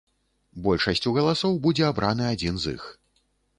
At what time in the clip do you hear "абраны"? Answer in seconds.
1.91-2.25